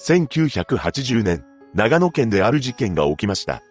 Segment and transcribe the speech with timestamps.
[0.00, 1.44] 1980年、
[1.74, 3.62] 長野県である事件が起きました。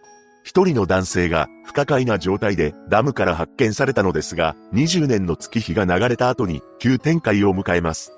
[0.43, 8.11] 一人の男性が不可解な状態でダムから発見されたのですが、20年の月日が流れた後に急展開を迎えます。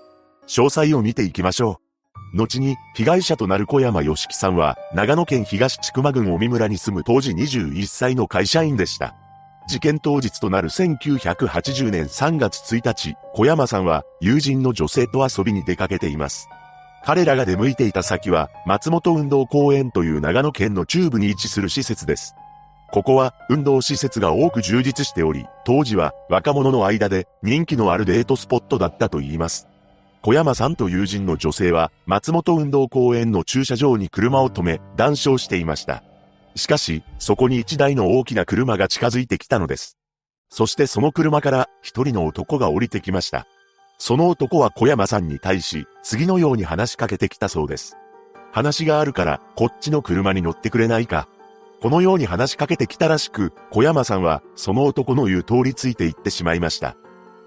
[0.47, 1.79] 詳細を見ていきましょ
[2.33, 2.37] う。
[2.37, 9.16] 後に被害者となる小山義樹さんは長野県東千曲郡尾村に住む当時21歳の会社員でした。
[9.68, 16.50] 事件当日となる1980年3月1日、小山さんは友人の女性と遊びに出かけています。
[17.05, 22.35] 彼らが出向いていた先は、松本運動公園という長野県の中部に位置する施設です。
[22.91, 29.67] ここは運動施設が多く充実しており、当時は若者の間で人気のあるデートスポットだったと言います。
[30.22, 36.03] 小山さんと友人の女性は松本運動公園の駐車場に車を止め談笑していました。
[36.55, 39.97] しかし、そこに一台の大きな車が近づいてきたのです。
[40.50, 43.45] そしてその車から一人の男が降りてきました。
[43.99, 47.98] その男は小山さんに対し、次のように話しかけてきたそうです。
[48.52, 51.27] 話があるから、こっちの車に乗ってくれないか。
[51.81, 56.95] このように話しかけてきたらしく、小山さんは、その男の言う通りついて行ってしまいました。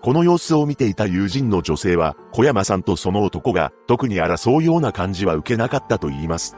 [0.02, 6.56] この様子を見ていた友人の女性は、小山さんとその男が、特に争うような感じは受けなかったと言います。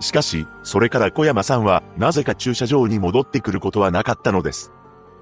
[0.00, 4.72] しかし、それから小山さんは、なぜか駐車場に戻ってくることはなかったのです。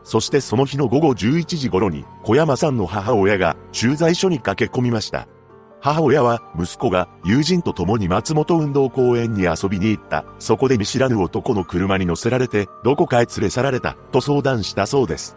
[0.09, 5.28] そしてその日の午後11時頃に、小山さんの母親が駐在所に駆け込みました。
[5.83, 10.25] 母親は息子が友人と共に松本運動公園に遊びに行った。
[10.39, 15.36] そこで見知らぬ男の車に乗せられてどこかへ連れ去られたと相談したそうです。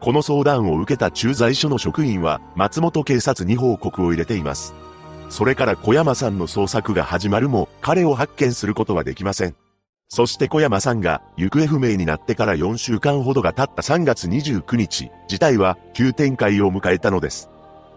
[0.00, 4.74] この相談を受けた駐在所の職員は松本警察に報告を入れています。
[5.28, 9.54] それから小山さんの捜索が始まるも彼を発見することはできません。
[10.08, 17.50] そして小山さんが行方不明になってから4週間ほどが経った3月29日、事態は急展開を迎えたのです。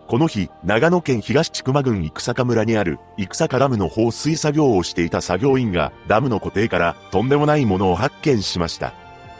[0.08, 8.94] この日、長野県東千曲郡生坂村にある生坂ダムの放水作業をしていた作業員がダムの固定からとんでもないものを発見しました。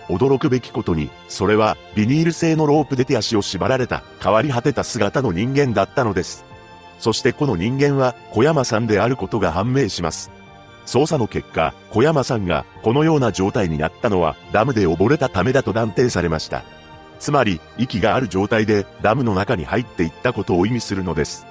[0.08, 6.46] 驚くべきことに、それはビニール製のロープで手足を縛られた変わり果てた姿の人間だったのです。
[7.00, 10.32] そしてこの人間は小山さんであることが判明します。
[10.86, 16.64] 捜査の結果、小山さんがこのような状態になったのはダムで溺れたためだと断定されました。
[17.20, 21.46] つまり、息がある状態でダムの中に入っていったことを意味するのです。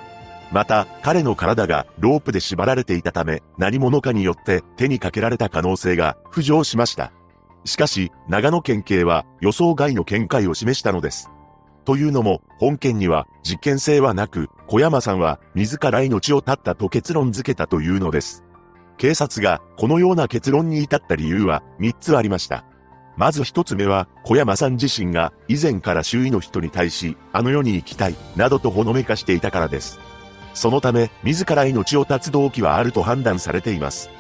[0.51, 7.13] また、彼の体がロープで縛られていたため、何者かによって手にかけられた可能性が浮上しました。
[7.65, 11.31] しかし、長野県警は予想外の見解を示したのです。
[11.85, 18.45] というのも、本件には実験性はなく、小山さんは自ら命を絶ったと結論付けたというのです。
[19.01, 22.67] 警察がこのような結論に至った理由は3つありました。
[23.17, 29.99] まず1つ目は、小山さん自身が以前から周囲の人に対し、あの世に行きたい、などとほのめかしていたからです。
[30.53, 34.11] そのため、自ら命を絶つ動機はあると判断されています。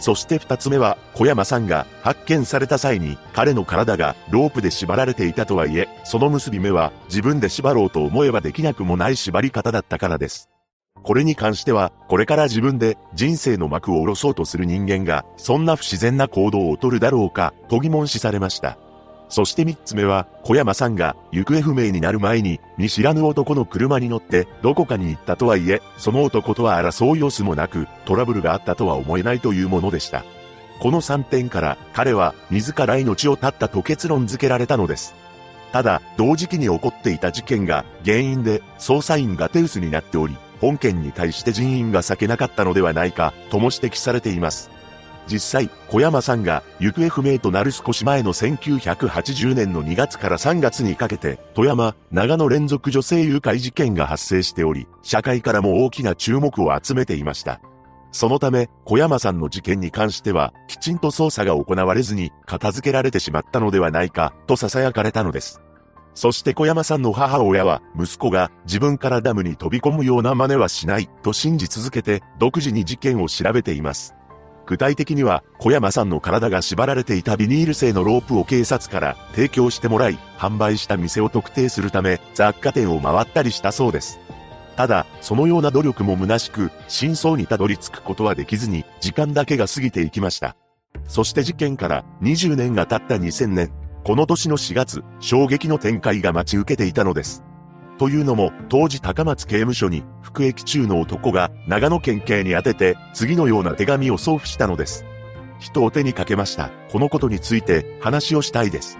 [0.00, 10.50] そして二つ目は、小山さんが発見された際に、彼の体がロープで縛られていたとはいえ、その結び目は自分で縛ろうと思えばできなくもない縛り方だったからです。
[11.04, 18.78] これに関しては、これから自分で人生の幕を下ろそうとする人間が、そんな不自然な行動をとるだろうか、と疑問視されました。
[19.28, 30.24] そして三つ目は、小山さんが行方不明になる前に、見知らぬ男の車に乗ってどこかに行ったとはいえ、その男とは争う様子もなく、トラブルがあったとは思えないというものでした。
[30.80, 35.14] この3点から彼は自ら命を絶ったと結論付けられたのです。
[35.72, 44.70] ただ、同時期に起こっていた事件が原因で捜査員が手薄になっており、本件に対して人員が避けなかったのではないか、とも指摘されています。
[45.26, 57.60] 実際、小山さんが行方不明となる少し前の1980年の2月から3月にかけて、富山、長野連続女性誘拐事件が発生しており、社会からも大きな注目を集めていました。
[58.10, 65.60] そのため、小山さんの事件に関しては、きちんと捜査が行われずに、片付けられてしまったのではないか、と囁かれたのです。
[66.14, 74.14] そして小山さんの母親は、息子が自分からダムに飛び込むような真似はしない、と信じ続けて、独自に事件を調べています。
[74.66, 84.20] 具体的には、小山さんの体が縛られていたビニール製のロープを警察から提供してもらい、販売した店を特定するため、雑貨店を回ったりしたそうです。
[84.76, 90.56] ただ、そのような努力も虚しく、真相にたどり着くことはできずに、時間だけが過ぎていきました。
[91.06, 93.72] そして事件から20年が経った2000年、
[94.04, 97.42] この年の4月、衝撃の展開が待ち受けていたのです。
[97.98, 105.06] というのも、当時高松刑務所に服役中の男が長野県警に宛てて次のような手紙を送付したのです。
[105.58, 106.70] 人を手にかけました。
[106.92, 108.98] このことについて話をしたいです。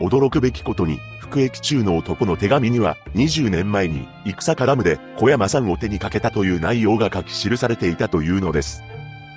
[0.00, 8.82] 驚くべきことに、服役中の男の手紙には、20年前に、戦ダムで小山さんを手にかけたという内容が書き記されていたというのです。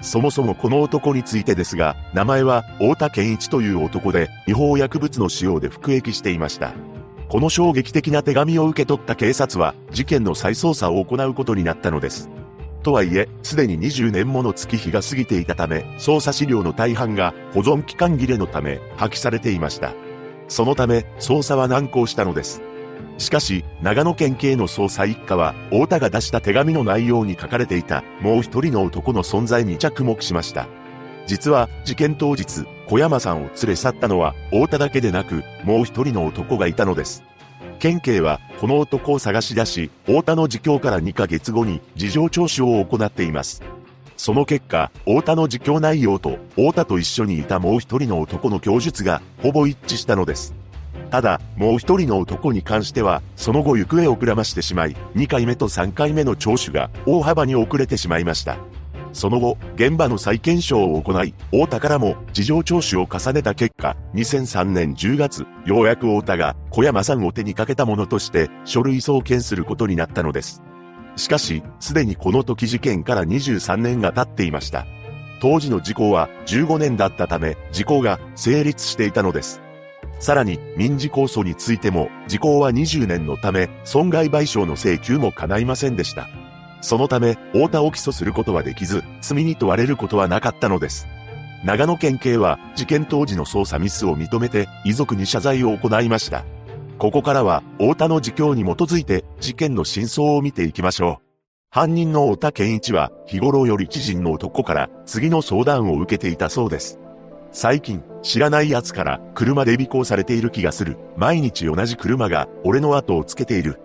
[0.04, 6.74] そもそもこの男についてですが、名前は太田健一という男で、違法薬物の使用で服役していました。
[7.30, 12.30] この衝撃的な手紙を受け取った警察は、事件の再捜査を行うことになったのです。
[12.84, 19.94] とはいえ、すでに20年もの月日が過ぎていたため、捜査資料の大半が保存期間切れのため破棄されていました。
[20.50, 22.62] そのため、捜査は難航したのです。
[23.18, 30.68] しかし、長野県警の捜査一課は、太田が出した手紙の内容に書かれていた、もう一人の男の存在に着目しました。
[31.26, 37.24] 実は、事件当日、小山さんを連れ去ったのは、太田だけでなく、もう一人の男がいたのです。
[37.80, 43.62] 県警は、この男を探し出し、太田の自供から2ヶ月後に、事情聴取を行っています。
[44.18, 50.63] その結果、太田の自供内容と、太田と一緒にいたもう一人の男の供述が、ほぼ一致したのです。
[51.10, 58.58] ただ、もう一人の男に関しては、その後行方をくらましてしまい、2回目と3回目の聴取が大幅に遅れてしまいました。
[59.14, 70.64] その後、現場の再検証を行い、太田からも事情聴取を重ねた結果、2003年10月、ようやく太田が小山さんを手にかけたものとして書類送検することになったのです。
[71.16, 74.88] しかし、すでにこの時事件から23年が経っていました。
[75.40, 79.63] 当時の時効は15年だったため、時効が成立していたのです。
[80.24, 86.30] さらに、民事控訴についても、時効は20年のため、損害賠償の請求も叶いませんでした。
[86.80, 91.08] そのため、太田を起訴することはできず、罪に問われることはなかったのです。
[91.66, 96.46] 長野県警は、事件当時の捜査ミスを認めて、遺族に謝罪を行いました。
[97.00, 101.26] ここからは、太田の自供に基づいて、事件の真相を見ていきましょう。
[101.70, 107.03] 犯人の太田健一は、日頃より知人の男から、次の相談を受けていたそうです。
[107.54, 110.98] 最近、知らない奴から車で尾行されている気がする。
[111.16, 113.80] 毎日同じ車が俺の後をつけている。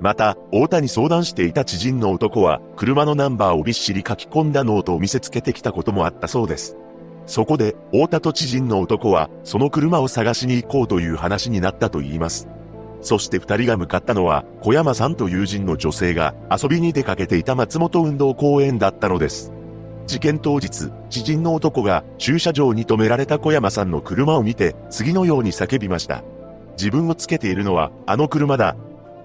[0.00, 6.76] また、太田に相談していた知人の男は、車のナンバーをびっしり書き込んだノートを見せつけてきたこともあったそうです。
[7.26, 12.48] そこで、太田と知人の男は、その車を探しに行こうという話になったと言います。
[13.02, 19.52] そして二人が向かったのは、小山さんと友人の女性が遊びに出かけていた松本運動公園だったのです。
[20.06, 26.22] 事件当日、知人の男が駐車場に止められた小山さんの車を見て、次のように叫びました。
[26.76, 28.76] 自分をつけているのは、あの車だ。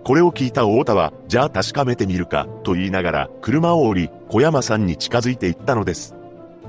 [0.03, 6.15] これを聞いた太田は、じゃあ確かめてみるか、と言いながら、車を降り、小山さんに近づいていったのです。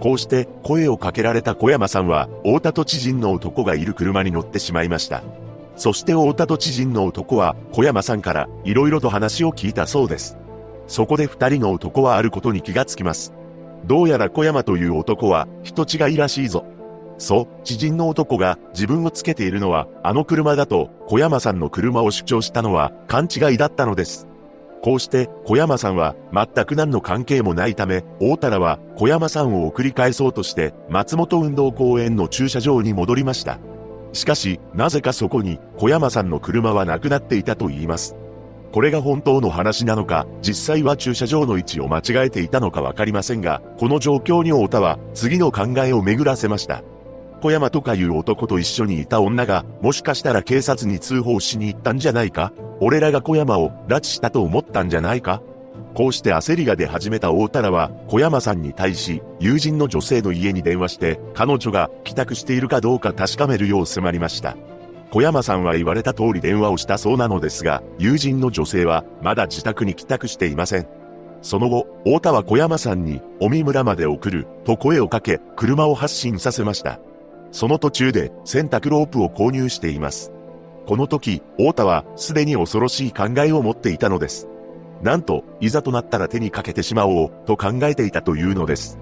[0.01, 5.23] こうして声をかけられた小山さんは、太田と知人の男がいる車に乗ってしまいました。
[5.77, 10.37] そして太田と知人の男は、小山さんから色々と話を聞いたそうです。
[10.89, 13.33] そこで二人の男はあることに気がつきます。
[13.85, 16.65] どうやら小山という男は人違いらしいぞ。
[17.19, 24.29] そう、知人の男が自分をつけているのはあの車だと小山さんの車を主張したのは勘違いだったのです。
[24.81, 33.59] こうして小山さんは全く何の関係もないため、大太郎は小山さんを送り返そうとして松本運動公園の駐車場に戻りました。
[34.13, 38.15] しかし、なぜかそこに小山さんの車はなくなっていたと言います。
[38.73, 46.83] これが本当の話なのか、実際は駐車場の位置を間違えていたのかわかりませんが、この状況に太田は次の考えを巡らせました。
[47.41, 52.53] 小山とかいう男と一緒にいた女が、もしかしたら警察に通報しに行ったんじゃないか？
[52.81, 55.41] 俺らが小山を拉致したと思ったんじゃないか？
[55.95, 64.57] こうして焦りが出始めた大太郎は、小山さんに対し、友人の女性の家に電話して、彼女が帰宅しているかどうか確かめるよう迫りました。
[65.11, 70.89] 小山さんは言われた通り電話をしたそうなのですが、友人の女性はまだ自宅に帰宅していません。
[71.41, 77.01] その後、太田は小山さんに、尾身村まで送る、と声をかけ、車を発進させました。
[77.53, 80.33] その途中で、洗濯ロープを購入しています。
[80.87, 84.49] この時、太田は、すでに恐ろしい考えを持っていたのです。
[85.03, 88.99] なんと、いざとなったら手にかけてしまおう、と考えていたというのです。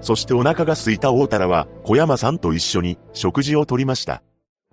[0.00, 4.22] そしてお腹が空いた大太郎は、小山さんと一緒に、食事をとりました。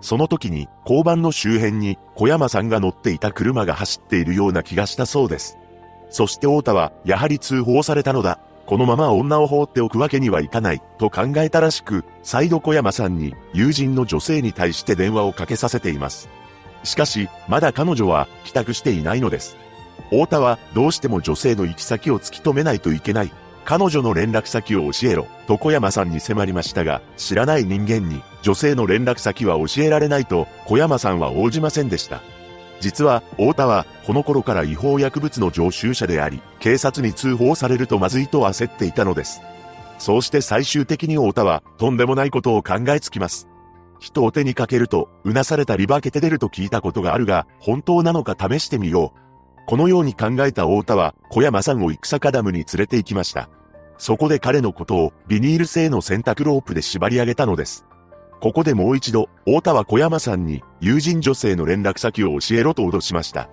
[0.02, 5.58] その時に交番の周辺に小山さんが乗っていた車が走っているような気がしたそうです。
[6.10, 8.40] そして太田はやはり通報されたのだ。
[8.66, 16.30] このまま女を放っておくわけにはいかないと考えたらしく、再度小山さんに友人の女性に対して電話をかけさせています。
[16.84, 19.56] しかし、まだ彼女は帰宅していないのです。
[20.10, 23.32] 太田はどうしても女性の行き先を突き止めないといけない
[23.66, 32.22] 彼女の連絡先を教えろ、と小山さんに迫りましたが、知らない人間に女性の連絡先は教えられないと小山さんは応じませんでした。
[32.80, 39.42] 実は、太田は、この頃から違法薬物の常習者であり、警察に通報されるとまずいと焦っていたのです。
[39.98, 43.48] そうして最終的に太田は、とんでもないことを考えつきます。
[44.00, 49.25] 人を手にかけると、うなされたり化けて出ると聞いたことがあるが、本当なのか試してみよう。
[49.66, 53.50] このように考えた太田は、小山さんを戦ダムに連れて行きました。
[53.98, 57.86] そこで彼のことをビニール製の洗濯ロープで縛り上げたのです。
[58.42, 63.50] ここでもう一度、太田は小山さんに友人女性の連絡先を教えろと脅しました。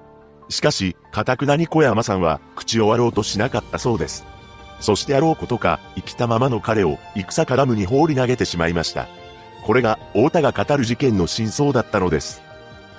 [0.49, 4.27] しかし、かたくなに小山さんは口を割ろうとしなかったそうです。
[4.81, 9.07] そしてあろうことか、生きたままの彼を戦かダムに放り投げてしまいました。
[9.65, 12.43] これが、太田が語る事件の真相だったのです。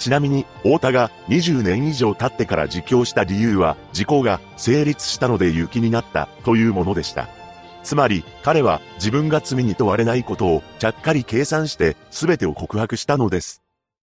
[0.03, 7.29] ちなみに、太田が20年以上経ってから自供した理由は、事故が成立したので雪になったというものでした。
[7.83, 13.63] つまり、彼は自分が罪に問われないことをちゃっかり計算して全てを告白したのです。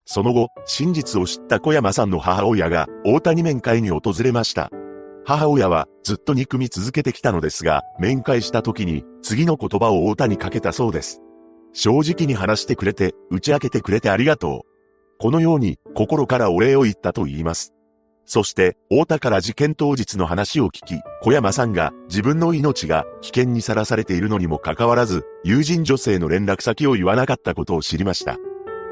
[0.04, 4.72] その後、真実を知った小山さんの母親が大谷面会に訪れました。
[5.24, 11.20] 母親はずっと憎み続けてきたのですが、面会した時に次の言葉を太田にかけたそうです。
[11.72, 14.73] 正直に話してくれて、打ち明けてくれてありがとう。
[15.18, 17.72] このように心からお礼を言ったと言います。
[18.26, 28.38] そして、太田から事件当日の話を聞き、小山さんが自分の命が危険にさらされているのにもかかわらず、友人女性の連絡先を言わなかったことを知りました。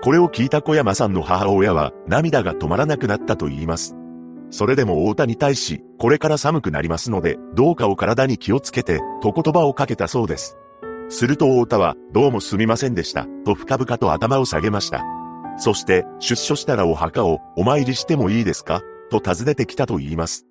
[0.02, 3.96] これを聞いた小山さんの母親は涙が止まらなくなったと言います。
[4.50, 10.58] それでも太田に対し、これから寒くなりますので、どうかお体に気をつけて、と言葉をかけたそうです。
[11.08, 15.21] すると太田は、どうもすみませんでした、と深々と頭を下げました。
[15.58, 18.82] そして、出所したらお墓をお参りしてもいいですか？
[19.10, 20.46] と尋ねてきたと言います。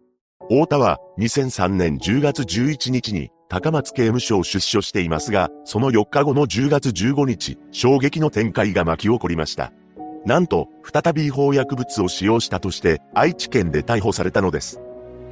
[0.49, 9.71] 太田は2003年10月11日に高松刑務所を出所していますが、その4日後の10月15日、衝撃の展開が巻き起こりました。
[10.25, 14.80] なんと、再び違法薬物を使用したとして愛知県で逮捕されたのです。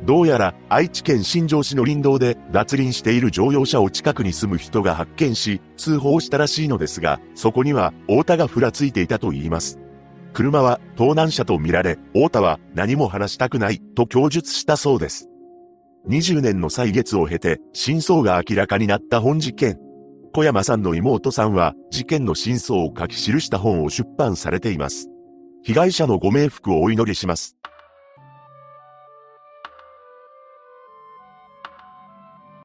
[0.03, 9.79] どうやら愛知県新庄市の林道で脱輪している乗用車を近くに住む人が発見し、通報したらしいのですが、そこには太田がふらついていたと言います。
[10.33, 15.27] 車は盗難車とみられ、太田は何も話したくないと供述したそうです。
[16.07, 19.79] 20年の歳月を経て真相が明らかになった本事件。
[20.33, 25.09] 小山さんの妹さんは事件の真相を書き記した本を出版されています。
[25.63, 27.57] 被害者のご冥福をお祈りします。